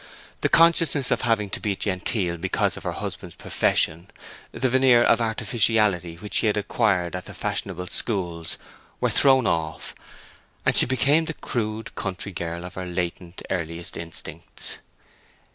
The 0.41 0.49
consciousness 0.49 1.11
of 1.11 1.21
having 1.21 1.51
to 1.51 1.59
be 1.59 1.75
genteel 1.75 2.37
because 2.37 2.75
of 2.75 2.81
her 2.85 2.91
husband's 2.93 3.35
profession, 3.35 4.09
the 4.51 4.67
veneer 4.67 5.03
of 5.03 5.21
artificiality 5.21 6.15
which 6.15 6.33
she 6.33 6.47
had 6.47 6.57
acquired 6.57 7.15
at 7.15 7.25
the 7.25 7.35
fashionable 7.35 7.85
schools, 7.85 8.57
were 8.99 9.11
thrown 9.11 9.45
off, 9.45 9.93
and 10.65 10.75
she 10.75 10.87
became 10.87 11.25
the 11.25 11.35
crude, 11.35 11.93
country 11.93 12.31
girl 12.31 12.65
of 12.65 12.73
her 12.73 12.85
latent, 12.87 13.43
earliest 13.51 13.95
instincts. 13.95 14.79